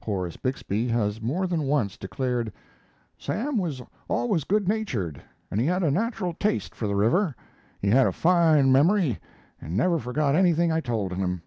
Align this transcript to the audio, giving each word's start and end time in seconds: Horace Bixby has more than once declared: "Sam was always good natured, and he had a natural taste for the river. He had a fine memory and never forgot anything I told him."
Horace 0.00 0.36
Bixby 0.36 0.86
has 0.86 1.20
more 1.20 1.48
than 1.48 1.64
once 1.64 1.96
declared: 1.96 2.52
"Sam 3.18 3.58
was 3.58 3.82
always 4.08 4.44
good 4.44 4.68
natured, 4.68 5.20
and 5.50 5.58
he 5.60 5.66
had 5.66 5.82
a 5.82 5.90
natural 5.90 6.34
taste 6.34 6.72
for 6.72 6.86
the 6.86 6.94
river. 6.94 7.34
He 7.80 7.88
had 7.88 8.06
a 8.06 8.12
fine 8.12 8.70
memory 8.70 9.18
and 9.60 9.76
never 9.76 9.98
forgot 9.98 10.36
anything 10.36 10.70
I 10.70 10.80
told 10.80 11.12
him." 11.12 11.42